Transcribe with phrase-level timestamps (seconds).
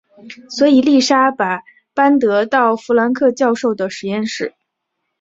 [0.49, 1.61] 所以丽莎把
[1.93, 4.55] 班德到弗林克教授的实验室。